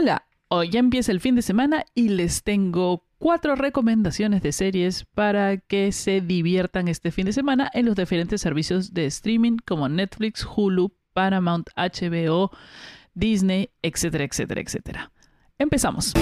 Hola, 0.00 0.28
hoy 0.46 0.70
ya 0.70 0.78
empieza 0.78 1.10
el 1.10 1.18
fin 1.18 1.34
de 1.34 1.42
semana 1.42 1.84
y 1.92 2.10
les 2.10 2.44
tengo 2.44 3.04
cuatro 3.18 3.56
recomendaciones 3.56 4.42
de 4.42 4.52
series 4.52 5.04
para 5.06 5.56
que 5.56 5.90
se 5.90 6.20
diviertan 6.20 6.86
este 6.86 7.10
fin 7.10 7.26
de 7.26 7.32
semana 7.32 7.68
en 7.74 7.84
los 7.84 7.96
diferentes 7.96 8.40
servicios 8.40 8.94
de 8.94 9.06
streaming 9.06 9.56
como 9.66 9.88
Netflix, 9.88 10.46
Hulu, 10.46 10.94
Paramount, 11.14 11.70
HBO, 11.74 12.52
Disney, 13.14 13.70
etcétera, 13.82 14.22
etcétera, 14.22 14.60
etcétera. 14.60 15.12
Empezamos. 15.58 16.14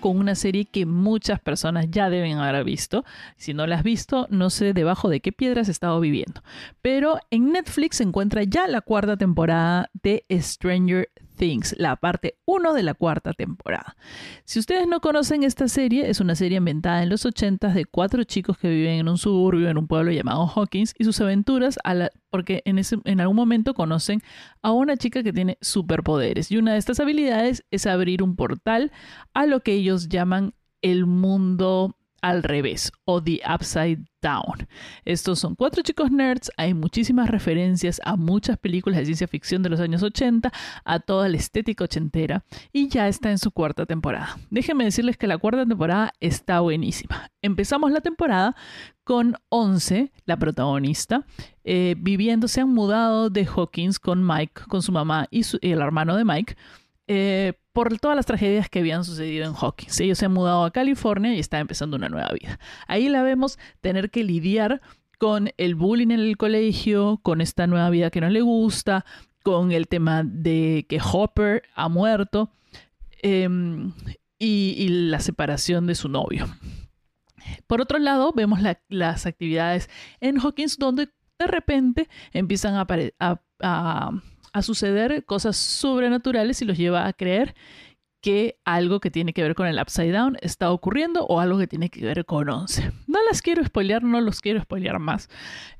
Con 0.00 0.18
una 0.18 0.34
serie 0.34 0.66
que 0.66 0.84
muchas 0.84 1.40
personas 1.40 1.86
ya 1.90 2.10
deben 2.10 2.36
haber 2.36 2.64
visto. 2.64 3.02
Si 3.38 3.54
no 3.54 3.66
la 3.66 3.76
has 3.76 3.82
visto, 3.82 4.26
no 4.28 4.50
sé 4.50 4.74
debajo 4.74 5.08
de 5.08 5.20
qué 5.20 5.32
piedras 5.32 5.62
has 5.62 5.68
estado 5.70 6.00
viviendo. 6.00 6.42
Pero 6.82 7.18
en 7.30 7.50
Netflix 7.52 7.96
se 7.96 8.02
encuentra 8.02 8.42
ya 8.42 8.68
la 8.68 8.82
cuarta 8.82 9.16
temporada 9.16 9.88
de 10.02 10.26
Stranger 10.30 11.08
Things, 11.36 11.74
la 11.78 11.96
parte 11.96 12.38
1 12.46 12.74
de 12.74 12.82
la 12.82 12.94
cuarta 12.94 13.32
temporada. 13.32 13.96
Si 14.44 14.58
ustedes 14.58 14.86
no 14.86 15.00
conocen 15.00 15.42
esta 15.42 15.68
serie, 15.68 16.08
es 16.08 16.20
una 16.20 16.34
serie 16.34 16.58
inventada 16.58 17.02
en 17.02 17.08
los 17.08 17.24
80 17.24 17.68
de 17.68 17.84
cuatro 17.84 18.24
chicos 18.24 18.56
que 18.58 18.68
viven 18.68 19.00
en 19.00 19.08
un 19.08 19.18
suburbio 19.18 19.68
en 19.68 19.78
un 19.78 19.86
pueblo 19.86 20.12
llamado 20.12 20.46
Hawkins 20.46 20.94
y 20.98 21.04
sus 21.04 21.20
aventuras 21.20 21.78
porque 22.30 22.62
en, 22.64 23.20
algún 23.20 23.36
momento 23.36 23.74
conocen 23.74 24.20
a 24.62 24.72
una 24.72 24.96
chica 24.96 25.22
que 25.22 25.32
tiene 25.32 25.58
superpoderes 25.60 26.50
y 26.50 26.56
una 26.56 26.72
de 26.72 26.78
estas 26.78 27.00
habilidades 27.00 27.64
es 27.70 27.86
abrir 27.86 28.22
un 28.22 28.36
portal 28.36 28.92
a 29.34 29.46
lo 29.46 29.60
que 29.60 29.72
ellos 29.72 30.08
llaman 30.08 30.54
el 30.82 31.06
mundo 31.06 31.96
al 32.24 32.42
revés 32.42 32.90
o 33.04 33.22
The 33.22 33.42
Upside 33.54 34.02
Down. 34.22 34.66
Estos 35.04 35.38
son 35.40 35.54
cuatro 35.54 35.82
chicos 35.82 36.10
nerds, 36.10 36.50
hay 36.56 36.72
muchísimas 36.72 37.28
referencias 37.28 38.00
a 38.02 38.16
muchas 38.16 38.56
películas 38.56 38.98
de 38.98 39.04
ciencia 39.04 39.28
ficción 39.28 39.62
de 39.62 39.68
los 39.68 39.78
años 39.78 40.02
80, 40.02 40.50
a 40.86 41.00
toda 41.00 41.28
la 41.28 41.36
estética 41.36 41.84
ochentera 41.84 42.42
y 42.72 42.88
ya 42.88 43.08
está 43.08 43.30
en 43.30 43.36
su 43.36 43.50
cuarta 43.50 43.84
temporada. 43.84 44.38
Déjenme 44.48 44.84
decirles 44.84 45.18
que 45.18 45.26
la 45.26 45.36
cuarta 45.36 45.66
temporada 45.66 46.14
está 46.18 46.60
buenísima. 46.60 47.30
Empezamos 47.42 47.92
la 47.92 48.00
temporada 48.00 48.56
con 49.04 49.36
Once, 49.50 50.10
la 50.24 50.38
protagonista, 50.38 51.26
eh, 51.62 51.94
viviendo, 51.98 52.48
se 52.48 52.62
han 52.62 52.70
mudado 52.70 53.28
de 53.28 53.44
Hawkins 53.44 53.98
con 53.98 54.26
Mike, 54.26 54.62
con 54.66 54.80
su 54.80 54.92
mamá 54.92 55.28
y, 55.30 55.42
y 55.60 55.72
el 55.72 55.82
hermano 55.82 56.16
de 56.16 56.24
Mike 56.24 56.56
eh, 57.06 57.52
por 57.74 57.98
todas 57.98 58.16
las 58.16 58.24
tragedias 58.24 58.70
que 58.70 58.78
habían 58.78 59.04
sucedido 59.04 59.46
en 59.46 59.54
Hawkins. 59.54 60.00
Ellos 60.00 60.16
se 60.16 60.26
han 60.26 60.32
mudado 60.32 60.64
a 60.64 60.70
California 60.70 61.34
y 61.34 61.40
está 61.40 61.58
empezando 61.58 61.96
una 61.96 62.08
nueva 62.08 62.30
vida. 62.30 62.60
Ahí 62.86 63.08
la 63.08 63.22
vemos 63.22 63.58
tener 63.80 64.10
que 64.10 64.22
lidiar 64.22 64.80
con 65.18 65.50
el 65.56 65.74
bullying 65.74 66.12
en 66.12 66.20
el 66.20 66.36
colegio, 66.36 67.18
con 67.22 67.40
esta 67.40 67.66
nueva 67.66 67.90
vida 67.90 68.10
que 68.10 68.20
no 68.20 68.30
le 68.30 68.42
gusta, 68.42 69.04
con 69.42 69.72
el 69.72 69.88
tema 69.88 70.22
de 70.24 70.86
que 70.88 71.00
Hopper 71.02 71.64
ha 71.74 71.88
muerto 71.88 72.52
em, 73.22 73.92
y, 74.38 74.88
la 74.88 75.18
separación 75.18 75.88
de 75.88 75.96
su 75.96 76.08
novio. 76.08 76.46
Por 77.66 77.80
otro 77.80 77.98
lado, 77.98 78.32
vemos 78.32 78.60
las 78.88 79.26
actividades 79.26 79.90
en 80.20 80.38
Hawkins 80.38 80.78
donde 80.78 81.08
de 81.38 81.46
repente 81.48 82.08
empiezan 82.32 82.76
a, 82.76 82.86
a 83.18 83.40
a 83.64 84.10
suceder 84.62 85.24
cosas 85.24 85.56
sobrenaturales 85.56 86.62
y 86.62 86.64
los 86.64 86.78
lleva 86.78 87.06
a 87.06 87.12
creer 87.12 87.54
que 88.24 88.58
algo 88.64 89.00
que 89.00 89.10
tiene 89.10 89.34
que 89.34 89.42
ver 89.42 89.54
con 89.54 89.66
el 89.66 89.78
Upside 89.78 90.12
Down 90.12 90.38
está 90.40 90.70
ocurriendo 90.70 91.26
o 91.26 91.40
algo 91.40 91.58
que 91.58 91.66
tiene 91.66 91.90
que 91.90 92.04
ver 92.06 92.24
con 92.24 92.48
11. 92.48 92.90
No 93.06 93.18
las 93.28 93.42
quiero 93.42 93.62
spoilear, 93.62 94.02
no 94.02 94.20
los 94.20 94.40
quiero 94.40 94.62
spoilear 94.62 94.98
más. 94.98 95.28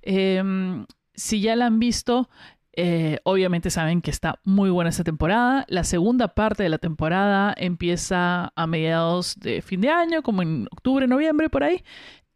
Em, 0.02 0.84
si 1.14 1.41
ya 1.41 1.56
la 1.56 1.67
han 1.67 1.78
visto, 1.78 2.28
eh, 2.77 3.19
obviamente 3.25 3.70
saben 3.70 4.02
que 4.02 4.11
está 4.11 4.40
muy 4.45 4.68
buena 4.68 4.91
esta 4.91 5.05
temporada. 5.05 5.64
La 5.68 5.85
segunda 5.85 6.29
parte 6.35 6.62
de 6.64 6.68
la 6.68 6.79
temporada 6.79 7.55
empieza 7.56 8.52
a 8.55 8.67
mediados 8.67 9.39
de 9.41 9.62
fin 9.62 9.80
de 9.80 9.91
año, 9.91 10.23
como 10.23 10.42
en 10.42 10.67
octubre, 10.70 11.06
noviembre, 11.06 11.48
por 11.48 11.64
ahí. 11.64 11.83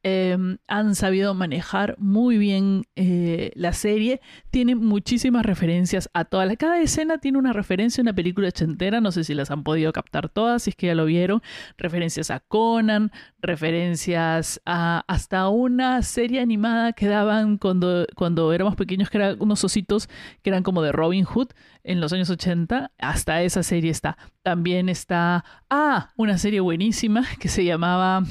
Em, 0.05 0.59
han 0.69 0.95
sabido 0.95 1.35
manejar 1.35 1.97
muy 1.99 2.39
bien 2.39 2.85
eh, 2.95 3.51
la 3.57 3.73
serie. 3.73 4.21
Tiene 4.51 4.77
muchísimas 4.77 5.45
referencias 5.45 6.09
a 6.15 6.25
todas. 6.25 6.57
Cada 6.57 6.81
escena 6.81 7.19
tiene 7.19 7.39
una 7.39 7.53
referencia 7.53 8.01
a 8.01 8.03
una 8.03 8.15
película 8.15 8.49
ochentera. 8.49 9.01
No 9.01 9.11
sé 9.11 9.25
si 9.25 9.35
las 9.35 9.51
han 9.51 9.65
podido 9.65 9.93
captar 9.93 10.29
todas, 10.29 10.63
si 10.63 10.71
es 10.71 10.77
que 10.77 10.87
ya 10.87 10.95
lo 10.95 11.05
vieron. 11.05 11.43
Referencias 11.79 12.31
a 12.31 12.39
Conan, 12.39 13.11
referencias 13.41 14.61
a 14.65 15.05
hasta 15.09 15.49
una 15.49 16.03
serie 16.03 16.41
animada 16.41 16.93
que 16.93 17.09
daban 17.09 17.59
cuando, 17.59 18.07
cuando 18.15 18.53
éramos 18.53 18.77
pequeños, 18.77 19.11
que 19.11 19.19
eran 19.19 19.37
unos 19.41 19.65
ositos 19.65 20.09
que 20.43 20.51
eran 20.51 20.63
como 20.63 20.81
de 20.83 20.93
Robin 20.93 21.25
Hood 21.25 21.49
en 21.83 22.01
los 22.01 22.13
años 22.13 22.31
80. 22.31 22.93
Hasta 22.99 23.43
esa 23.43 23.65
serie 23.65 23.91
está. 23.91 24.17
También 24.43 24.89
está. 24.89 25.45
Ah, 25.69 26.13
una 26.17 26.39
serie 26.39 26.61
buenísima 26.61 27.27
que 27.41 27.49
se 27.49 27.65
llamaba. 27.65 28.23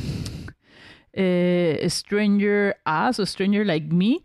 Eh, 1.19 1.83
Stranger 1.89 2.77
Us 2.85 3.19
o 3.19 3.25
Stranger 3.25 3.65
Like 3.65 3.87
Me, 3.87 4.19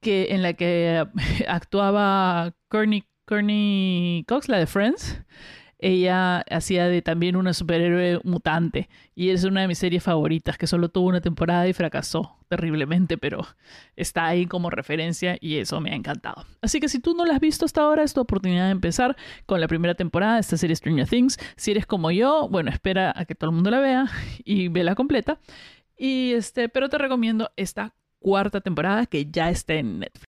que, 0.00 0.28
en 0.30 0.42
la 0.42 0.52
que 0.52 1.04
actuaba 1.48 2.54
Courtney, 2.68 4.24
Cox, 4.28 4.48
la 4.48 4.58
de 4.58 4.66
Friends. 4.66 5.20
Ella 5.78 6.38
hacía 6.48 6.88
de 6.88 7.02
también 7.02 7.36
una 7.36 7.52
superhéroe 7.52 8.20
mutante 8.24 8.88
y 9.14 9.28
es 9.28 9.44
una 9.44 9.60
de 9.60 9.68
mis 9.68 9.76
series 9.76 10.02
favoritas 10.02 10.56
que 10.56 10.66
solo 10.66 10.88
tuvo 10.88 11.08
una 11.08 11.20
temporada 11.20 11.68
y 11.68 11.74
fracasó 11.74 12.38
terriblemente, 12.48 13.18
pero 13.18 13.46
está 13.94 14.24
ahí 14.24 14.46
como 14.46 14.70
referencia 14.70 15.36
y 15.38 15.56
eso 15.56 15.80
me 15.82 15.90
ha 15.90 15.94
encantado. 15.94 16.46
Así 16.62 16.80
que 16.80 16.88
si 16.88 16.98
tú 16.98 17.14
no 17.14 17.26
la 17.26 17.34
has 17.34 17.40
visto 17.40 17.66
hasta 17.66 17.82
ahora, 17.82 18.04
es 18.04 18.14
tu 18.14 18.20
oportunidad 18.20 18.66
de 18.66 18.70
empezar 18.70 19.16
con 19.44 19.60
la 19.60 19.68
primera 19.68 19.94
temporada 19.94 20.34
de 20.34 20.40
esta 20.40 20.56
serie 20.56 20.76
Stranger 20.76 21.08
Things. 21.08 21.38
Si 21.56 21.72
eres 21.72 21.84
como 21.84 22.10
yo, 22.10 22.48
bueno, 22.48 22.70
espera 22.70 23.12
a 23.14 23.26
que 23.26 23.34
todo 23.34 23.50
el 23.50 23.56
mundo 23.56 23.70
la 23.70 23.80
vea 23.80 24.06
y 24.44 24.68
ve 24.68 24.82
la 24.82 24.94
completa. 24.94 25.40
Y 25.96 26.32
este, 26.32 26.68
pero 26.68 26.88
te 26.88 26.98
recomiendo 26.98 27.50
esta 27.56 27.94
cuarta 28.18 28.60
temporada 28.60 29.06
que 29.06 29.30
ya 29.30 29.50
está 29.50 29.74
en 29.74 30.00
Netflix. 30.00 30.26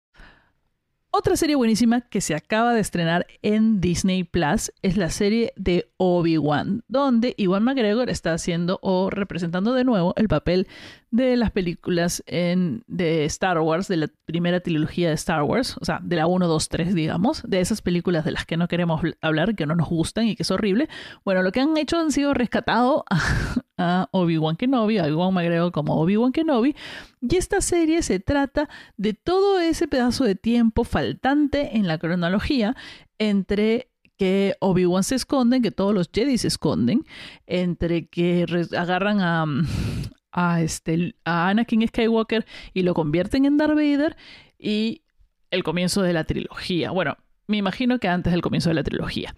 Otra 1.14 1.36
serie 1.36 1.56
buenísima 1.56 2.00
que 2.00 2.22
se 2.22 2.34
acaba 2.34 2.72
de 2.72 2.80
estrenar 2.80 3.26
en 3.42 3.82
Disney 3.82 4.24
Plus 4.24 4.72
es 4.80 4.96
la 4.96 5.10
serie 5.10 5.52
de 5.56 5.92
Obi-Wan, 5.98 6.84
donde 6.88 7.34
Iwan 7.36 7.64
McGregor 7.64 8.08
está 8.08 8.32
haciendo 8.32 8.78
o 8.80 9.10
representando 9.10 9.74
de 9.74 9.84
nuevo 9.84 10.14
el 10.16 10.28
papel 10.28 10.68
de 11.10 11.36
las 11.36 11.50
películas 11.50 12.22
en, 12.26 12.82
de 12.86 13.26
Star 13.26 13.60
Wars, 13.60 13.88
de 13.88 13.98
la 13.98 14.08
primera 14.24 14.60
trilogía 14.60 15.10
de 15.10 15.14
Star 15.16 15.42
Wars, 15.42 15.76
o 15.82 15.84
sea, 15.84 16.00
de 16.02 16.16
la 16.16 16.26
1, 16.26 16.48
2, 16.48 16.68
3, 16.70 16.94
digamos, 16.94 17.42
de 17.46 17.60
esas 17.60 17.82
películas 17.82 18.24
de 18.24 18.30
las 18.30 18.46
que 18.46 18.56
no 18.56 18.66
queremos 18.66 19.02
hablar, 19.20 19.54
que 19.54 19.66
no 19.66 19.74
nos 19.74 19.90
gustan 19.90 20.28
y 20.28 20.34
que 20.34 20.44
es 20.44 20.50
horrible. 20.50 20.88
Bueno, 21.26 21.42
lo 21.42 21.52
que 21.52 21.60
han 21.60 21.76
hecho 21.76 21.98
han 21.98 22.10
sido 22.10 22.32
rescatado 22.32 23.04
a, 23.10 23.20
Obi-Wan 23.76 24.56
Kenobi, 24.56 24.98
a 24.98 25.08
Iwan 25.08 25.34
McGregor 25.34 25.72
como 25.72 26.00
Obi-Wan 26.00 26.32
Kenobi, 26.32 26.76
y 27.20 27.36
esta 27.36 27.60
serie 27.60 28.02
se 28.02 28.20
trata 28.20 28.68
de 28.96 29.14
todo 29.14 29.60
ese 29.60 29.88
pedazo 29.88 30.24
de 30.24 30.34
tiempo 30.34 30.84
faltante 30.84 31.76
en 31.76 31.86
la 31.86 31.98
cronología 31.98 32.76
entre 33.18 33.88
que 34.18 34.54
Obi-Wan 34.60 35.04
se 35.04 35.16
esconde, 35.16 35.62
que 35.62 35.70
todos 35.70 35.94
los 35.94 36.10
Jedi 36.12 36.38
se 36.38 36.48
esconden, 36.48 37.04
entre 37.46 38.06
que 38.06 38.46
agarran 38.76 39.20
a, 39.20 39.46
a, 40.32 40.60
este, 40.60 41.14
a 41.24 41.48
Anakin 41.48 41.86
Skywalker 41.88 42.46
y 42.74 42.82
lo 42.82 42.94
convierten 42.94 43.46
en 43.46 43.56
Darth 43.56 43.74
Vader 43.74 44.16
y 44.58 45.02
el 45.50 45.64
comienzo 45.64 46.02
de 46.02 46.12
la 46.12 46.24
trilogía. 46.24 46.90
Bueno, 46.90 47.16
me 47.46 47.56
imagino 47.56 47.98
que 47.98 48.08
antes 48.08 48.32
del 48.32 48.42
comienzo 48.42 48.70
de 48.70 48.74
la 48.74 48.84
trilogía. 48.84 49.34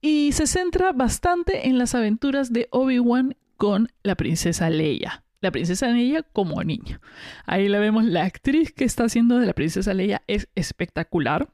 Y 0.00 0.32
se 0.32 0.46
centra 0.46 0.92
bastante 0.92 1.68
en 1.68 1.78
las 1.78 1.94
aventuras 1.94 2.52
de 2.52 2.68
Obi-Wan 2.70 3.36
con 3.60 3.92
la 4.02 4.14
princesa 4.14 4.70
Leia. 4.70 5.22
La 5.42 5.50
princesa 5.50 5.88
Leia 5.88 6.22
como 6.22 6.64
niño. 6.64 6.98
Ahí 7.44 7.68
la 7.68 7.78
vemos, 7.78 8.06
la 8.06 8.24
actriz 8.24 8.72
que 8.72 8.84
está 8.84 9.04
haciendo 9.04 9.38
de 9.38 9.44
la 9.44 9.52
princesa 9.52 9.92
Leia 9.92 10.22
es 10.28 10.48
espectacular. 10.54 11.52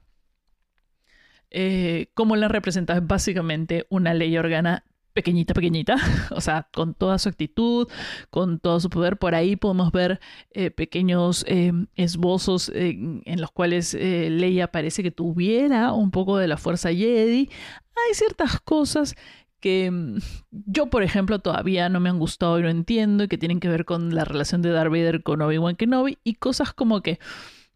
Eh, 1.50 2.12
como 2.14 2.36
la 2.36 2.46
representa 2.46 3.00
básicamente 3.00 3.86
una 3.90 4.14
Leia 4.14 4.38
Organa 4.38 4.84
pequeñita, 5.14 5.52
pequeñita, 5.52 5.96
o 6.30 6.40
sea, 6.40 6.68
con 6.72 6.94
toda 6.94 7.18
su 7.18 7.28
actitud, 7.28 7.88
con 8.30 8.60
todo 8.60 8.78
su 8.78 8.88
poder. 8.88 9.16
Por 9.16 9.34
ahí 9.34 9.56
podemos 9.56 9.90
ver 9.90 10.20
eh, 10.52 10.70
pequeños 10.70 11.44
eh, 11.48 11.72
esbozos 11.96 12.70
en 12.72 13.40
los 13.40 13.50
cuales 13.50 13.94
Leia 13.94 14.70
parece 14.70 15.02
que 15.02 15.10
tuviera 15.10 15.92
un 15.92 16.12
poco 16.12 16.38
de 16.38 16.46
la 16.46 16.56
fuerza 16.56 16.90
Jedi. 16.90 17.50
Hay 17.96 18.14
ciertas 18.14 18.60
cosas 18.60 19.16
que 19.66 19.90
mm, 19.90 20.18
yo, 20.52 20.86
por 20.86 21.02
ejemplo, 21.02 21.40
todavía 21.40 21.88
no 21.88 21.98
me 21.98 22.08
han 22.08 22.20
gustado 22.20 22.60
y 22.60 22.62
no 22.62 22.68
entiendo, 22.68 23.24
y 23.24 23.28
que 23.28 23.36
tienen 23.36 23.58
que 23.58 23.68
ver 23.68 23.84
con 23.84 24.14
la 24.14 24.24
relación 24.24 24.62
de 24.62 24.70
Darth 24.70 24.92
Vader 24.92 25.24
con 25.24 25.42
Obi-Wan 25.42 25.74
Kenobi, 25.74 26.18
y 26.22 26.34
cosas 26.34 26.72
como 26.72 27.00
que 27.00 27.18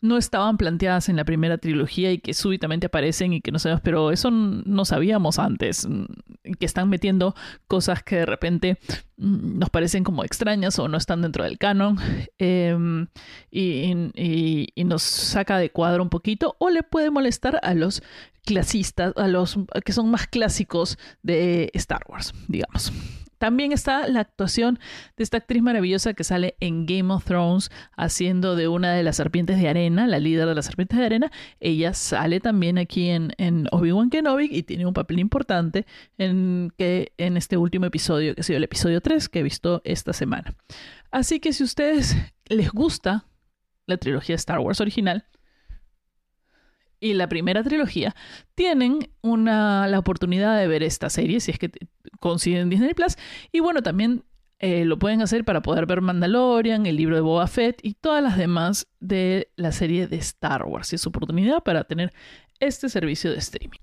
no 0.00 0.16
estaban 0.16 0.56
planteadas 0.56 1.08
en 1.08 1.16
la 1.16 1.24
primera 1.24 1.58
trilogía 1.58 2.12
y 2.12 2.18
que 2.18 2.34
súbitamente 2.34 2.86
aparecen 2.86 3.32
y 3.32 3.40
que 3.40 3.52
no 3.52 3.58
sabemos, 3.58 3.82
pero 3.82 4.10
eso 4.10 4.30
no 4.30 4.84
sabíamos 4.84 5.38
antes, 5.38 5.86
que 6.58 6.66
están 6.66 6.88
metiendo 6.88 7.34
cosas 7.66 8.02
que 8.02 8.16
de 8.16 8.26
repente 8.26 8.78
mm, 9.18 9.58
nos 9.58 9.70
parecen 9.70 10.04
como 10.04 10.24
extrañas 10.24 10.78
o 10.78 10.88
no 10.88 10.96
están 10.96 11.22
dentro 11.22 11.44
del 11.44 11.58
canon 11.58 11.98
em, 12.38 13.06
y, 13.50 14.84
nos 14.84 15.02
saca 15.02 15.58
de 15.58 15.70
cuadro 15.70 16.02
un 16.02 16.10
poquito 16.10 16.56
o 16.58 16.68
le 16.68 16.82
puede 16.82 17.10
molestar 17.10 17.60
a 17.62 17.74
los 17.74 18.02
clasistas, 18.44 19.12
a 19.16 19.28
los 19.28 19.56
que 19.84 19.92
son 19.92 20.10
más 20.10 20.26
clásicos 20.26 20.98
de 21.22 21.70
Star 21.74 22.02
Wars, 22.08 22.32
digamos. 22.48 22.92
También 23.40 23.72
está 23.72 24.06
la 24.06 24.20
actuación 24.20 24.78
de 25.16 25.24
esta 25.24 25.38
actriz 25.38 25.62
maravillosa 25.62 26.12
que 26.12 26.24
sale 26.24 26.56
en 26.60 26.84
Game 26.84 27.10
of 27.10 27.24
Thrones 27.24 27.70
haciendo 27.96 28.54
de 28.54 28.68
una 28.68 28.92
de 28.92 29.02
las 29.02 29.16
serpientes 29.16 29.58
de 29.58 29.66
arena, 29.66 30.06
la 30.06 30.18
líder 30.18 30.46
de 30.46 30.54
las 30.54 30.66
serpientes 30.66 30.98
de 30.98 31.06
arena. 31.06 31.32
Ella 31.58 31.94
sale 31.94 32.40
también 32.40 32.76
aquí 32.76 33.08
en, 33.08 33.32
Obi-Wan 33.72 34.10
Kenobi 34.10 34.50
y 34.52 34.62
tiene 34.64 34.84
un 34.84 34.92
papel 34.92 35.20
importante 35.20 35.86
en, 36.18 36.70
que, 36.76 37.14
en 37.16 37.38
este 37.38 37.56
último 37.56 37.86
episodio, 37.86 38.34
que 38.34 38.42
ha 38.42 38.44
sido 38.44 38.58
el 38.58 38.64
episodio 38.64 39.00
3 39.00 39.30
que 39.30 39.38
he 39.38 39.42
visto 39.42 39.80
esta 39.84 40.12
semana. 40.12 40.54
Así 41.10 41.40
que 41.40 41.54
si 41.54 41.62
a 41.62 41.64
ustedes 41.64 42.14
les 42.44 42.70
gusta 42.70 43.24
la 43.86 43.96
trilogía 43.96 44.34
Star 44.34 44.58
Wars 44.58 44.82
original, 44.82 45.24
y 47.00 47.14
la 47.14 47.30
primera 47.30 47.62
trilogía, 47.62 48.14
tienen 48.54 49.08
la 49.22 49.98
oportunidad 49.98 50.58
de 50.58 50.68
ver 50.68 50.82
esta 50.82 51.08
serie, 51.08 51.40
si 51.40 51.50
es 51.50 51.58
que 51.58 51.70
consiguen 52.20 52.70
Disney 52.70 52.94
Plus. 52.94 53.16
Y 53.50 53.60
bueno, 53.60 53.82
también 53.82 54.24
eh, 54.60 54.84
lo 54.84 54.98
pueden 54.98 55.22
hacer 55.22 55.44
para 55.44 55.62
poder 55.62 55.86
ver 55.86 56.02
Mandalorian, 56.02 56.84
el 56.86 56.96
libro 56.96 57.16
de 57.16 57.22
Boba 57.22 57.46
Fett 57.46 57.80
y 57.82 57.94
todas 57.94 58.22
las 58.22 58.36
demás 58.36 58.86
de 59.00 59.50
la 59.56 59.72
serie 59.72 60.06
de 60.06 60.16
Star 60.18 60.64
Wars. 60.64 60.92
Y 60.92 60.96
es 60.96 61.06
oportunidad 61.06 61.62
para 61.62 61.84
tener 61.84 62.12
este 62.60 62.90
servicio 62.90 63.30
de 63.30 63.38
streaming. 63.38 63.80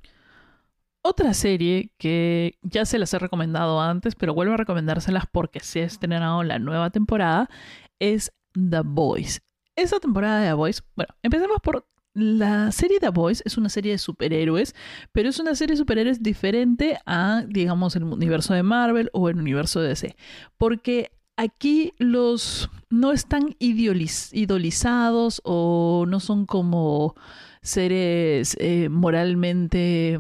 Otra 1.01 1.33
serie 1.33 1.91
que 1.97 2.59
ya 2.61 2.85
se 2.85 2.99
las 2.99 3.13
he 3.13 3.19
recomendado 3.19 3.81
antes, 3.81 4.13
pero 4.13 4.33
vuelvo 4.33 4.53
a 4.53 4.57
recomendárselas 4.57 5.23
porque 5.31 5.61
se 5.61 5.81
ha 5.81 5.85
estrenado 5.85 6.43
la 6.43 6.59
nueva 6.59 6.89
temporada, 6.91 7.49
es 7.97 8.31
The 8.53 8.81
Boys. 8.83 9.41
Esa 9.75 9.99
temporada 9.99 10.41
de 10.41 10.47
The 10.47 10.53
Boys, 10.53 10.83
bueno, 10.95 11.15
empecemos 11.23 11.57
por 11.63 11.87
la 12.17 12.71
serie 12.71 12.99
The 12.99 13.09
Boys 13.09 13.43
es 13.45 13.57
una 13.57 13.69
serie 13.69 13.91
de 13.91 13.99
superhéroes, 13.99 14.73
pero 15.11 15.29
es 15.29 15.39
una 15.39 15.53
serie 15.53 15.73
de 15.73 15.77
superhéroes 15.77 16.23
diferente 16.23 16.97
a, 17.05 17.43
digamos, 17.47 17.95
el 17.95 18.05
universo 18.05 18.55
de 18.55 18.63
Marvel 18.63 19.11
o 19.13 19.29
el 19.29 19.37
universo 19.37 19.81
de 19.81 19.89
DC. 19.89 20.15
Porque 20.57 21.11
aquí 21.35 21.93
los 21.99 22.71
no 22.89 23.11
están 23.11 23.55
idolizados 23.59 25.41
o 25.43 26.05
no 26.07 26.19
son 26.19 26.47
como 26.47 27.13
seres 27.61 28.57
eh, 28.59 28.89
moralmente 28.89 30.19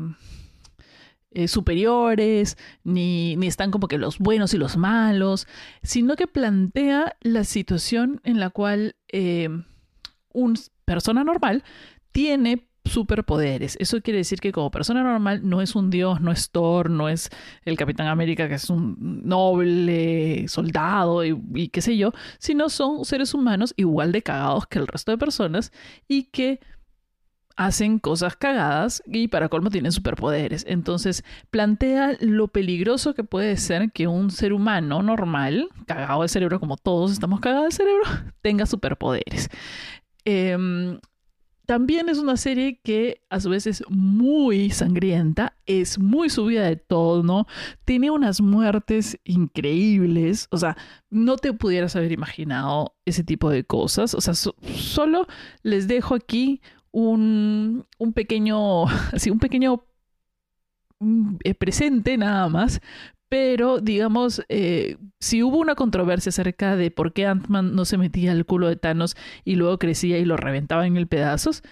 eh, 1.31 1.47
superiores, 1.47 2.57
ni, 2.83 3.35
ni, 3.37 3.47
están 3.47 3.71
como 3.71 3.87
que 3.87 3.97
los 3.97 4.19
buenos 4.19 4.53
y 4.53 4.59
los 4.59 4.77
malos, 4.77 5.47
sino 5.81 6.15
que 6.15 6.27
plantea 6.27 7.15
la 7.21 7.43
situación 7.43 8.21
en 8.23 8.39
la 8.39 8.51
cual 8.51 8.95
eh, 9.07 9.49
un 10.37 10.55
persona 10.85 11.23
normal 11.23 11.63
tiene 12.11 12.67
superpoderes. 12.87 13.75
Eso 13.79 14.01
quiere 14.01 14.19
decir 14.19 14.39
que 14.39 14.51
como 14.51 14.71
persona 14.71 15.03
normal 15.03 15.41
no 15.43 15.61
es 15.61 15.75
un 15.75 15.89
dios, 15.89 16.21
no 16.21 16.31
es 16.31 16.49
Thor, 16.51 16.89
no 16.89 17.09
es 17.09 17.29
el 17.65 17.77
Capitán 17.77 18.07
América 18.07 18.47
que 18.47 18.55
es 18.55 18.69
un 18.69 19.21
noble 19.25 20.47
soldado 20.47 21.25
y, 21.25 21.69
qué 21.69 21.81
sé 21.81 21.97
yo, 21.97 22.13
sino 22.39 22.69
son 22.69 23.05
seres 23.05 23.33
humanos 23.33 23.73
igual 23.77 24.11
de 24.11 24.21
cagados 24.21 24.67
que 24.67 24.79
el 24.79 24.87
resto 24.87 25.11
de 25.11 25.17
personas 25.17 25.71
y 26.07 26.23
que 26.25 26.59
hacen 27.57 27.97
cosas 27.97 28.35
cagadas 28.35 29.01
y 29.07 29.27
para 29.29 29.49
colmo 29.49 29.71
tienen 29.71 29.91
superpoderes. 29.91 30.63
Entonces 30.67 31.23
plantea 31.49 32.15
lo 32.19 32.47
peligroso 32.49 33.15
que 33.15 33.23
puede 33.23 33.57
ser 33.57 33.91
que 33.91 34.07
un 34.07 34.29
ser 34.29 34.53
humano 34.53 35.01
normal, 35.01 35.69
cagado 35.87 36.21
de 36.21 36.27
cerebro 36.29 36.59
como 36.59 36.77
todos 36.77 37.11
estamos 37.11 37.39
cagados 37.39 37.65
de 37.65 37.71
cerebro, 37.71 38.03
tenga 38.41 38.67
superpoderes. 38.67 39.49
Em, 40.29 40.99
también 41.65 42.09
es 42.09 42.17
una 42.17 42.35
serie 42.35 42.81
que 42.83 43.21
a 43.29 43.39
su 43.39 43.49
vez 43.49 43.65
es 43.65 43.81
muy 43.87 44.71
sangrienta, 44.71 45.55
es 45.65 45.99
muy 45.99 46.29
subida 46.29 46.65
de 46.65 46.75
tono, 46.75 47.47
tiene 47.85 48.11
unas 48.11 48.41
muertes 48.41 49.17
increíbles, 49.23 50.49
o 50.51 50.57
sea, 50.57 50.75
no 51.09 51.37
te 51.37 51.53
pudieras 51.53 51.95
haber 51.95 52.11
imaginado 52.11 52.93
ese 53.05 53.23
tipo 53.23 53.49
de 53.49 53.63
cosas, 53.63 54.13
o 54.15 54.19
sea, 54.19 54.33
solo 54.33 55.27
les 55.63 55.87
dejo 55.87 56.13
aquí 56.13 56.61
un, 56.91 57.85
un 57.97 58.11
pequeño, 58.11 58.83
así, 59.13 59.29
un 59.29 59.39
pequeño 59.39 59.85
mm, 60.99 61.35
eh, 61.45 61.53
presente 61.53 62.17
nada 62.17 62.49
más 62.49 62.81
pero, 63.29 63.79
digamos, 63.79 64.41
eh, 64.49 64.97
si 65.19 65.43
hubo 65.43 65.57
una 65.57 65.75
controversia 65.75 66.29
acerca 66.29 66.75
de 66.75 66.91
por 66.91 67.13
qué 67.13 67.25
Ant-Man 67.25 67.75
no 67.75 67.85
se 67.85 67.97
metía 67.97 68.31
al 68.31 68.45
culo 68.45 68.67
de 68.67 68.77
Thanos 68.77 69.15
y 69.43 69.55
luego 69.55 69.77
crecía 69.79 70.17
y 70.17 70.25
lo 70.25 70.37
reventaba 70.37 70.87
en 70.87 71.07
pedazos, 71.07 71.63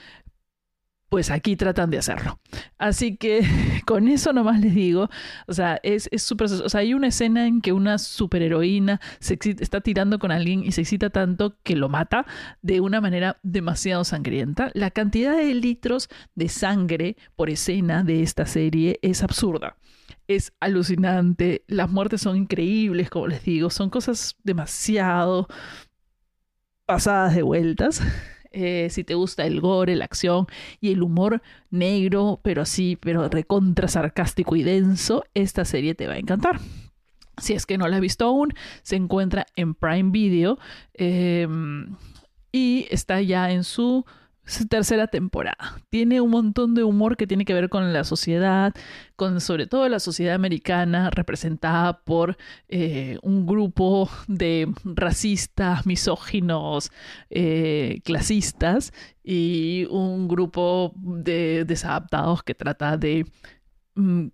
pues 1.10 1.32
aquí 1.32 1.56
tratan 1.56 1.92
de 1.92 1.98
hacerlo. 1.98 2.40
Así 2.78 3.16
que 3.16 3.42
con 3.86 4.10
eso 4.10 4.34
nomás 4.34 4.60
les 4.60 4.76
digo, 4.76 5.10
o 5.48 5.54
sea, 5.54 5.80
es 5.84 6.10
súper... 6.18 6.48
o 6.52 6.68
sea, 6.68 6.82
hay 6.82 6.94
una 6.94 7.08
escena 7.08 7.48
en 7.48 7.62
que 7.62 7.72
una 7.72 8.00
superheroína 8.00 9.00
se 9.20 9.40
está 9.60 9.80
tirando 9.82 10.20
con 10.20 10.32
alguien 10.32 10.64
y 10.66 10.74
se 10.74 10.82
excita 10.82 11.10
tanto 11.10 11.58
que 11.64 11.78
lo 11.78 11.88
mata 11.88 12.26
de 12.62 12.82
una 12.82 13.00
manera 13.00 13.38
demasiado 13.44 14.04
sangrienta. 14.04 14.72
La 14.74 14.92
cantidad 14.92 15.38
de 15.38 15.54
litros 15.54 16.10
de 16.36 16.50
sangre 16.50 17.16
por 17.38 17.50
escena 17.50 18.04
de 18.04 18.24
esta 18.24 18.46
serie 18.46 19.00
es 19.02 19.24
absurda 19.24 19.78
es 20.28 20.54
alucinante, 20.60 21.64
las 21.68 21.90
muertes 21.90 22.22
son 22.22 22.38
increíbles, 22.38 23.10
como 23.10 23.28
les 23.28 23.44
digo, 23.44 23.70
son 23.70 23.90
cosas 23.90 24.36
demasiado 24.44 25.48
pasadas 26.86 27.36
de 27.36 27.42
vueltas. 27.42 28.02
Eh, 28.58 28.88
si 28.90 29.04
te 29.04 29.16
gusta 29.16 29.46
el 29.46 29.60
gore, 29.60 29.98
la 29.98 30.06
acción 30.06 30.48
y 30.80 30.94
el 30.94 31.04
humor 31.04 31.42
negro, 31.72 32.40
pero 32.42 32.62
así, 32.62 32.96
pero 32.96 33.28
recontra 33.28 33.90
sarcástico 33.90 34.56
y 34.56 34.64
denso, 34.64 35.26
esta 35.34 35.66
serie 35.66 35.94
te 35.94 36.08
va 36.08 36.14
a 36.14 36.20
encantar. 36.20 36.62
Si 37.38 37.52
es 37.52 37.66
que 37.66 37.78
no 37.78 37.86
la 37.90 37.98
has 37.98 38.02
visto 38.02 38.24
aún, 38.24 38.54
se 38.82 38.96
encuentra 38.96 39.46
en 39.58 39.76
Prime 39.76 40.10
Video 40.10 40.58
em, 40.94 41.98
y 42.54 42.88
está 42.92 43.22
ya 43.22 43.52
en 43.52 43.66
su 43.66 44.06
tercera 44.70 45.08
temporada. 45.08 45.78
Tiene 45.90 46.22
un 46.22 46.32
montón 46.32 46.76
de 46.76 46.84
humor 46.84 47.18
que 47.18 47.28
tiene 47.28 47.46
que 47.46 47.54
ver 47.54 47.70
con 47.70 47.94
la 47.94 48.04
sociedad, 48.04 48.74
con 49.16 49.42
sobre 49.42 49.68
todo 49.68 49.88
la 49.90 50.00
sociedad 50.00 50.36
americana 50.36 51.10
representada 51.10 52.00
por 52.04 52.38
eh, 52.68 53.18
un 53.24 53.46
grupo 53.46 54.10
de 54.28 54.72
racistas, 54.84 55.86
misóginos, 55.86 56.92
eh, 57.30 58.02
clasistas 58.04 58.94
y 59.24 59.88
un 59.90 60.28
grupo 60.28 60.94
de 60.98 61.66
desadaptados 61.66 62.44
que 62.44 62.54
trata 62.56 62.98
de 62.98 63.26
Mm, 63.96 64.28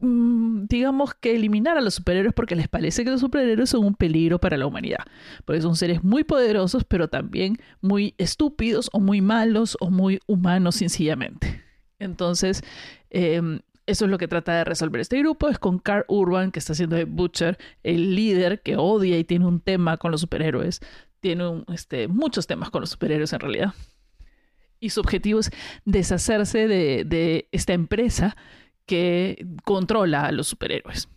digamos 0.00 1.14
que 1.14 1.34
eliminar 1.34 1.76
a 1.76 1.80
los 1.80 1.94
superhéroes 1.94 2.32
porque 2.32 2.54
les 2.54 2.68
parece 2.68 3.04
que 3.04 3.10
los 3.10 3.20
superhéroes 3.20 3.70
son 3.70 3.84
un 3.84 3.94
peligro 3.94 4.38
para 4.38 4.56
la 4.56 4.66
humanidad. 4.66 5.04
Porque 5.44 5.60
son 5.60 5.76
seres 5.76 6.04
muy 6.04 6.24
poderosos, 6.24 6.84
pero 6.84 7.08
también 7.08 7.58
muy 7.80 8.14
estúpidos 8.18 8.90
o 8.92 9.00
muy 9.00 9.20
malos 9.20 9.76
o 9.80 9.90
muy 9.90 10.20
humanos 10.26 10.76
sencillamente. 10.76 11.62
Entonces, 11.98 12.62
em, 13.10 13.60
eso 13.86 14.04
es 14.04 14.10
lo 14.10 14.18
que 14.18 14.28
trata 14.28 14.54
de 14.54 14.64
resolver 14.64 15.00
este 15.00 15.18
grupo. 15.18 15.48
Es 15.48 15.58
con 15.58 15.78
Carl 15.78 16.04
Urban, 16.08 16.52
que 16.52 16.60
está 16.60 16.74
haciendo 16.74 16.94
de 16.94 17.04
Butcher, 17.04 17.58
el 17.82 18.14
líder 18.14 18.62
que 18.62 18.76
odia 18.76 19.18
y 19.18 19.24
tiene 19.24 19.46
un 19.46 19.60
tema 19.60 19.96
con 19.96 20.12
los 20.12 20.20
superhéroes. 20.20 20.80
Tiene 21.20 21.64
este, 21.72 22.06
muchos 22.06 22.46
temas 22.46 22.70
con 22.70 22.82
los 22.82 22.90
superhéroes 22.90 23.32
en 23.32 23.40
realidad. 23.40 23.74
Y 24.78 24.90
su 24.90 25.00
objetivo 25.00 25.40
es 25.40 25.50
deshacerse 25.84 26.68
de, 26.68 27.02
de 27.04 27.48
esta 27.50 27.72
empresa 27.72 28.36
que 28.88 29.46
controla 29.64 30.22
a 30.22 30.32
los 30.32 30.48
superhéroes. 30.48 31.08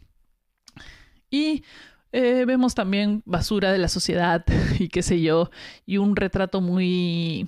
Y 1.32 1.64
eh, 2.12 2.44
vemos 2.46 2.76
también 2.76 3.24
basura 3.26 3.72
de 3.72 3.80
la 3.80 3.88
sociedad 3.88 4.46
y 4.80 4.90
qué 4.90 5.02
sé 5.02 5.22
yo, 5.22 5.50
y 5.86 5.98
un 5.98 6.16
retrato 6.16 6.62
muy 6.62 7.48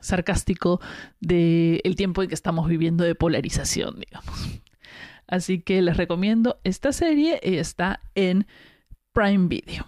sarcástico 0.00 0.80
del 1.20 1.80
el 1.84 1.96
tiempo 1.96 2.22
en 2.22 2.28
que 2.28 2.34
estamos 2.34 2.68
viviendo 2.68 3.02
de 3.02 3.14
polarización, 3.14 3.98
digamos. 3.98 4.60
Así 5.26 5.60
que 5.60 5.80
les 5.80 5.96
recomiendo 5.96 6.60
esta 6.62 6.92
serie, 6.92 7.40
está 7.42 8.00
en 8.14 8.46
Prime 9.12 9.48
Video. 9.48 9.86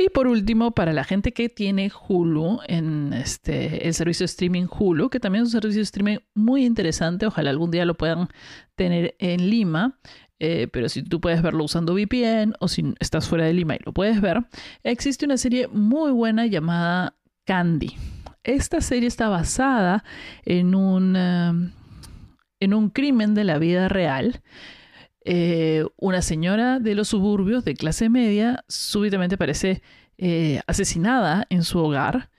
Y 0.00 0.08
por 0.08 0.28
último, 0.28 0.70
para 0.70 0.94
la 0.94 1.04
gente 1.04 1.32
que 1.32 1.50
tiene 1.50 1.92
Hulu, 2.08 2.60
en 2.66 3.12
este, 3.12 3.86
el 3.86 3.92
servicio 3.92 4.24
de 4.24 4.30
streaming 4.30 4.64
Hulu, 4.66 5.10
que 5.10 5.20
también 5.20 5.42
es 5.42 5.48
un 5.48 5.60
servicio 5.60 5.80
de 5.80 5.84
streaming 5.84 6.18
muy 6.34 6.64
interesante, 6.64 7.26
ojalá 7.26 7.50
algún 7.50 7.70
día 7.70 7.84
lo 7.84 7.98
puedan 7.98 8.28
tener 8.76 9.14
en 9.18 9.50
Lima, 9.50 9.98
eh, 10.38 10.68
pero 10.72 10.88
si 10.88 11.02
tú 11.02 11.20
puedes 11.20 11.42
verlo 11.42 11.64
usando 11.64 11.92
VPN 11.92 12.54
o 12.60 12.68
si 12.68 12.94
estás 12.98 13.28
fuera 13.28 13.44
de 13.44 13.52
Lima 13.52 13.74
y 13.74 13.80
lo 13.84 13.92
puedes 13.92 14.22
ver, 14.22 14.42
existe 14.84 15.26
una 15.26 15.36
serie 15.36 15.68
muy 15.68 16.12
buena 16.12 16.46
llamada 16.46 17.14
Candy. 17.44 17.94
Esta 18.42 18.80
serie 18.80 19.06
está 19.06 19.28
basada 19.28 20.02
en 20.46 20.74
un, 20.74 21.14
um, 21.14 21.72
en 22.58 22.72
un 22.72 22.88
crimen 22.88 23.34
de 23.34 23.44
la 23.44 23.58
vida 23.58 23.90
real. 23.90 24.40
Eh, 25.24 25.84
una 25.96 26.22
señora 26.22 26.78
de 26.78 26.94
los 26.94 27.08
suburbios 27.08 27.64
de 27.64 27.74
clase 27.74 28.08
media 28.08 28.64
súbitamente 28.68 29.36
parece 29.36 29.82
eh, 30.16 30.60
asesinada 30.66 31.46
en 31.50 31.62
su 31.62 31.78
hogar 31.78 32.30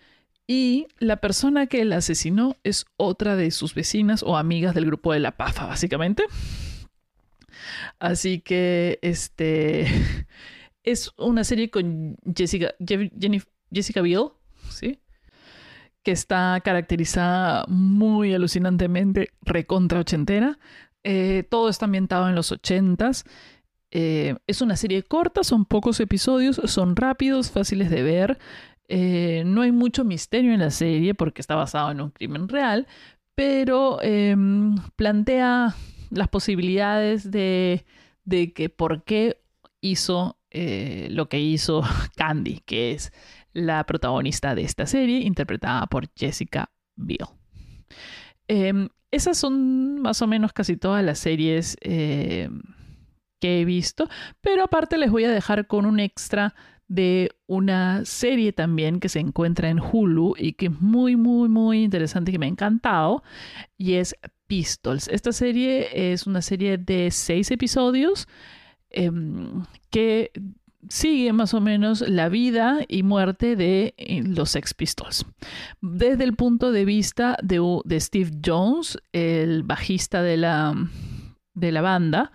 y 0.47 0.87
la 0.99 1.17
persona 1.17 1.67
que 1.67 1.85
la 1.85 1.97
asesinó 1.97 2.55
es 2.63 2.85
otra 2.97 3.35
de 3.35 3.51
sus 3.51 3.75
vecinas 3.75 4.23
o 4.23 4.35
amigas 4.35 4.73
del 4.75 4.85
grupo 4.85 5.13
de 5.13 5.19
la 5.19 5.37
PAFA, 5.37 5.65
básicamente. 5.67 6.23
Así 7.99 8.39
que 8.39 8.99
este 9.01 9.87
es 10.83 11.11
una 11.17 11.43
serie 11.43 11.69
con 11.69 12.17
Jessica, 12.35 12.73
Jessica 13.71 14.01
Biel, 14.01 14.29
¿sí? 14.69 14.99
que 16.03 16.11
está 16.11 16.59
caracterizada 16.63 17.65
muy 17.67 18.33
alucinantemente 18.33 19.29
recontra 19.41 19.99
ochentera. 19.99 20.57
Eh, 21.03 21.43
todo 21.49 21.69
está 21.69 21.85
ambientado 21.85 22.29
en 22.29 22.35
los 22.35 22.51
ochentas. 22.51 23.25
Eh, 23.91 24.35
es 24.47 24.61
una 24.61 24.75
serie 24.75 25.03
corta, 25.03 25.43
son 25.43 25.65
pocos 25.65 25.99
episodios, 25.99 26.61
son 26.65 26.95
rápidos, 26.95 27.51
fáciles 27.51 27.89
de 27.89 28.03
ver. 28.03 28.39
Eh, 28.87 29.43
no 29.45 29.61
hay 29.61 29.71
mucho 29.71 30.03
misterio 30.03 30.53
en 30.53 30.59
la 30.59 30.71
serie 30.71 31.13
porque 31.13 31.41
está 31.41 31.55
basado 31.55 31.91
en 31.91 32.01
un 32.01 32.11
crimen 32.11 32.47
real, 32.47 32.87
pero 33.35 34.01
em, 34.01 34.75
plantea 34.95 35.75
las 36.09 36.27
posibilidades 36.27 37.31
de, 37.31 37.85
de, 38.25 38.53
que 38.53 38.69
por 38.69 39.03
qué 39.03 39.41
hizo 39.81 40.37
lo 40.53 41.29
que 41.29 41.39
hizo 41.39 41.81
Candy, 42.17 42.61
que 42.65 42.91
es 42.91 43.13
la 43.53 43.85
protagonista 43.85 44.53
de 44.53 44.63
esta 44.63 44.85
serie, 44.85 45.19
interpretada 45.19 45.87
por 45.87 46.09
Jessica 46.13 46.71
Biel. 46.97 47.27
Em, 48.47 48.89
esas 49.11 49.37
son 49.37 50.01
más 50.01 50.21
o 50.21 50.27
menos 50.27 50.53
casi 50.53 50.77
todas 50.77 51.03
las 51.03 51.19
series 51.19 51.77
em, 51.81 52.61
que 53.39 53.61
he 53.61 53.65
visto, 53.65 54.09
pero 54.41 54.63
aparte 54.63 54.97
les 54.97 55.11
voy 55.11 55.25
a 55.25 55.31
dejar 55.31 55.67
con 55.67 55.85
un 55.85 55.99
extra 55.99 56.55
de 56.87 57.31
una 57.47 58.03
serie 58.03 58.51
también 58.51 58.99
que 58.99 59.07
se 59.07 59.19
encuentra 59.19 59.69
en 59.69 59.79
Hulu 59.79 60.35
y 60.37 60.53
que 60.53 60.65
es 60.65 60.81
muy, 60.81 61.15
muy, 61.15 61.47
muy 61.47 61.83
interesante 61.83 62.31
y 62.31 62.33
que 62.33 62.39
me 62.39 62.47
ha 62.47 62.49
encantado, 62.49 63.23
y 63.77 63.93
es 63.93 64.15
Pistols. 64.47 65.07
Esta 65.07 65.31
serie 65.31 66.11
es 66.11 66.27
una 66.27 66.41
serie 66.41 66.77
de 66.77 67.09
seis 67.11 67.49
episodios 67.51 68.27
em, 68.89 69.63
que 69.89 70.31
sigue 70.89 71.33
más 71.33 71.53
o 71.53 71.61
menos 71.61 72.01
la 72.01 72.29
vida 72.29 72.79
y 72.87 73.03
muerte 73.03 73.55
de 73.55 73.93
eh, 73.97 74.23
los 74.23 74.51
Sex 74.51 74.73
Pistols. 74.73 75.25
Desde 75.81 76.23
el 76.23 76.35
punto 76.35 76.71
de 76.71 76.85
vista 76.85 77.37
de, 77.43 77.99
Steve 77.99 78.31
Jones, 78.45 78.97
el 79.13 79.63
bajista 79.63 80.21
de 80.21 80.37
la, 80.37 80.75
de 81.53 81.71
la 81.71 81.81
banda, 81.81 82.31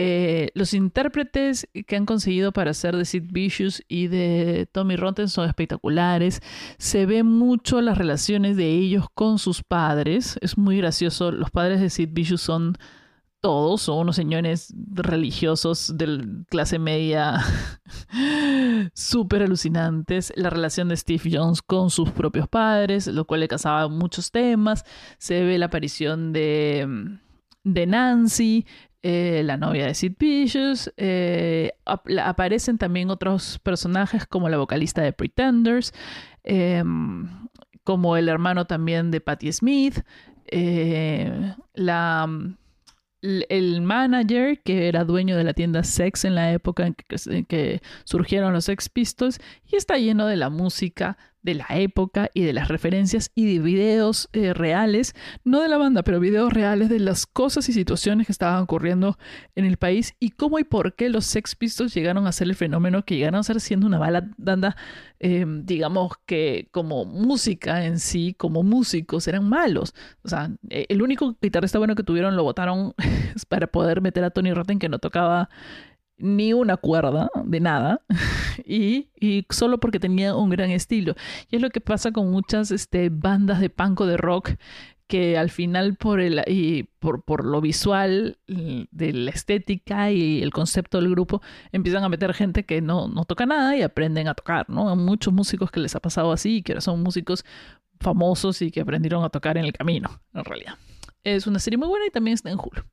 eh, 0.00 0.50
los 0.54 0.74
intérpretes 0.74 1.68
que 1.88 1.96
han 1.96 2.06
conseguido 2.06 2.52
para 2.52 2.70
hacer 2.70 2.96
de 2.96 3.04
Sid 3.04 3.24
Vicious 3.32 3.82
y 3.88 4.06
de 4.06 4.68
Tommy 4.70 4.94
Rotten 4.94 5.28
son 5.28 5.48
espectaculares. 5.48 6.40
Se 6.78 7.04
ve 7.04 7.24
mucho 7.24 7.80
las 7.80 7.98
relaciones 7.98 8.56
de 8.56 8.70
ellos 8.70 9.06
con 9.12 9.40
sus 9.40 9.64
padres. 9.64 10.38
Es 10.40 10.56
muy 10.56 10.76
gracioso. 10.76 11.32
Los 11.32 11.50
padres 11.50 11.80
de 11.80 11.90
Sid 11.90 12.10
Vicious 12.12 12.40
son 12.40 12.76
todos 13.40 13.82
son 13.82 13.98
unos 13.98 14.16
señores 14.16 14.74
religiosos 14.94 15.96
de 15.96 16.44
clase 16.48 16.78
media 16.78 17.38
súper 18.94 19.42
alucinantes. 19.42 20.32
La 20.36 20.50
relación 20.50 20.88
de 20.88 20.96
Steve 20.96 21.30
Jones 21.32 21.62
con 21.62 21.90
sus 21.90 22.10
propios 22.10 22.48
padres, 22.48 23.06
lo 23.06 23.26
cual 23.26 23.40
le 23.40 23.48
casaba 23.48 23.88
muchos 23.88 24.32
temas. 24.32 24.84
Se 25.18 25.44
ve 25.44 25.58
la 25.58 25.66
aparición 25.66 26.32
de, 26.32 27.18
de 27.62 27.86
Nancy, 27.86 28.66
eh, 29.02 29.42
la 29.44 29.56
novia 29.56 29.86
de 29.86 29.94
Sid 29.94 30.14
Vicious. 30.18 30.92
Eh, 30.96 31.72
aparecen 31.84 32.76
también 32.76 33.10
otros 33.10 33.60
personajes 33.60 34.26
como 34.26 34.48
la 34.48 34.58
vocalista 34.58 35.02
de 35.02 35.12
Pretenders, 35.12 35.92
em, 36.42 37.48
como 37.84 38.16
el 38.16 38.28
hermano 38.28 38.66
también 38.66 39.12
de 39.12 39.20
Patti 39.20 39.52
Smith, 39.52 40.00
eh, 40.50 41.54
la 41.74 42.26
el 43.22 43.80
manager, 43.80 44.60
que 44.62 44.88
era 44.88 45.04
dueño 45.04 45.36
de 45.36 45.44
la 45.44 45.54
tienda 45.54 45.82
Sex 45.82 46.24
en 46.24 46.34
la 46.34 46.52
época 46.52 46.86
en 46.86 46.94
que, 47.44 47.80
surgieron 48.04 48.52
los 48.52 48.66
Sex 48.66 48.88
Pistols, 48.88 49.40
y 49.66 49.76
está 49.76 49.96
lleno 49.96 50.26
de 50.26 50.36
la 50.36 50.50
música 50.50 51.18
de 51.48 51.54
la 51.54 51.66
época 51.70 52.30
y 52.34 52.42
de 52.42 52.52
las 52.52 52.68
referencias 52.68 53.32
y 53.34 53.54
de 53.54 53.58
videos 53.58 54.28
eh, 54.34 54.52
reales, 54.52 55.14
no 55.44 55.62
de 55.62 55.68
la 55.68 55.78
banda, 55.78 56.02
pero 56.02 56.20
videos 56.20 56.52
reales 56.52 56.90
de 56.90 56.98
las 56.98 57.24
cosas 57.24 57.70
y 57.70 57.72
situaciones 57.72 58.26
que 58.26 58.32
estaban 58.32 58.62
ocurriendo 58.62 59.16
en 59.54 59.64
el 59.64 59.78
país 59.78 60.14
y 60.20 60.32
cómo 60.32 60.58
y 60.58 60.64
por 60.64 60.94
qué 60.94 61.08
los 61.08 61.24
Sex 61.24 61.54
Pistols 61.56 61.94
llegaron 61.94 62.26
a 62.26 62.32
ser 62.32 62.48
el 62.48 62.54
fenómeno 62.54 63.02
que 63.02 63.16
llegaron 63.16 63.40
a 63.40 63.42
ser 63.42 63.62
siendo 63.62 63.86
una 63.86 63.98
banda, 63.98 64.76
eh, 65.20 65.46
digamos 65.62 66.12
que 66.26 66.68
como 66.70 67.06
música 67.06 67.86
en 67.86 67.98
sí, 67.98 68.34
como 68.36 68.62
músicos, 68.62 69.26
eran 69.26 69.48
malos. 69.48 69.94
O 70.24 70.28
sea, 70.28 70.50
eh, 70.68 70.84
el 70.90 71.00
único 71.00 71.34
guitarrista 71.40 71.78
bueno 71.78 71.94
que 71.94 72.02
tuvieron 72.02 72.36
lo 72.36 72.42
votaron 72.42 72.92
para 73.48 73.68
poder 73.68 74.02
meter 74.02 74.22
a 74.22 74.30
Tony 74.30 74.52
Rotten 74.52 74.78
que 74.78 74.90
no 74.90 74.98
tocaba 74.98 75.48
ni 76.18 76.52
una 76.52 76.76
cuerda 76.76 77.30
de 77.44 77.60
nada 77.60 78.02
y, 78.66 79.46
solo 79.50 79.78
porque 79.78 80.00
tenía 80.00 80.34
un 80.34 80.50
gran 80.50 80.70
estilo. 80.70 81.14
Y 81.50 81.56
es 81.56 81.62
lo 81.62 81.70
que 81.70 81.80
pasa 81.80 82.12
con 82.12 82.30
muchas 82.30 82.70
este, 82.70 83.08
bandas 83.10 83.60
de 83.60 83.70
punk 83.70 84.00
o 84.00 84.06
de 84.06 84.16
rock 84.16 84.50
que 85.08 85.38
al 85.38 85.48
final 85.48 85.96
por, 85.96 86.20
el, 86.20 86.42
y 86.46 86.82
por, 86.98 87.22
por 87.24 87.46
lo 87.46 87.62
visual 87.62 88.38
de 88.46 89.12
la 89.14 89.30
estética 89.30 90.12
y 90.12 90.42
el 90.42 90.52
concepto 90.52 90.98
del 90.98 91.10
grupo 91.10 91.40
empiezan 91.72 92.04
a 92.04 92.10
meter 92.10 92.34
gente 92.34 92.64
que 92.64 92.82
no, 92.82 93.08
no 93.08 93.24
toca 93.24 93.46
nada 93.46 93.74
y 93.74 93.80
aprenden 93.80 94.28
a 94.28 94.34
tocar, 94.34 94.68
¿no? 94.68 94.90
Hay 94.90 94.96
muchos 94.96 95.32
músicos 95.32 95.70
que 95.70 95.80
les 95.80 95.96
ha 95.96 96.00
pasado 96.00 96.30
así, 96.30 96.62
que 96.62 96.72
ahora 96.72 96.82
son 96.82 97.02
músicos 97.02 97.46
famosos 97.98 98.60
y 98.60 98.70
que 98.70 98.82
aprendieron 98.82 99.24
a 99.24 99.30
tocar 99.30 99.56
en 99.56 99.64
el 99.64 99.72
camino, 99.72 100.20
en 100.34 100.44
realidad. 100.44 100.74
Es 101.24 101.46
una 101.46 101.58
serie 101.58 101.78
muy 101.78 101.88
buena 101.88 102.06
y 102.06 102.10
también 102.10 102.34
está 102.34 102.50
en 102.50 102.58
Hulu. 102.58 102.84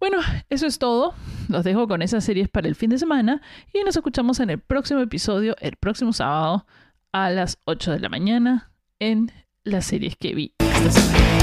Bueno, 0.00 0.18
eso 0.48 0.66
es 0.66 0.78
todo. 0.78 1.14
Los 1.48 1.64
dejo 1.64 1.88
con 1.88 2.02
esas 2.02 2.24
series 2.24 2.48
para 2.48 2.68
el 2.68 2.74
fin 2.74 2.90
de 2.90 2.98
semana 2.98 3.42
y 3.72 3.82
nos 3.84 3.96
escuchamos 3.96 4.40
en 4.40 4.50
el 4.50 4.60
próximo 4.60 5.00
episodio, 5.00 5.56
el 5.60 5.76
próximo 5.76 6.12
sábado 6.12 6.66
a 7.12 7.30
las 7.30 7.58
8 7.64 7.92
de 7.92 8.00
la 8.00 8.08
mañana 8.08 8.70
en 8.98 9.32
las 9.64 9.86
series 9.86 10.16
que 10.16 10.34
vi 10.34 10.54
esta 10.58 10.90
semana. 10.90 11.37